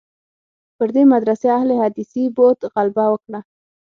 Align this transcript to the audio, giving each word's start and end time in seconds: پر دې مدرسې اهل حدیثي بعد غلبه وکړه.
پر 0.77 0.87
دې 0.95 1.03
مدرسې 1.13 1.47
اهل 1.57 1.69
حدیثي 1.81 2.23
بعد 2.37 2.59
غلبه 2.73 3.05
وکړه. 3.09 3.39